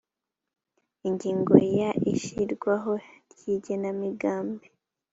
[1.07, 2.91] ingingo ya ishyirwaho
[3.31, 4.65] ry igenamigambi